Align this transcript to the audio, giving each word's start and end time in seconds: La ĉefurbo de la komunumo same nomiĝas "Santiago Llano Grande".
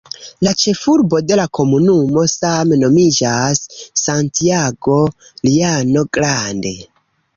La 0.45 0.51
ĉefurbo 0.61 1.19
de 1.31 1.35
la 1.39 1.43
komunumo 1.57 2.23
same 2.33 2.79
nomiĝas 2.85 3.61
"Santiago 4.07 4.99
Llano 5.53 6.05
Grande". 6.19 6.75